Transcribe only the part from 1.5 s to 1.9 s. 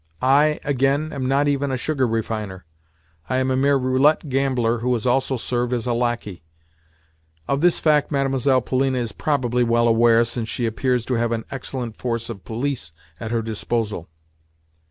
a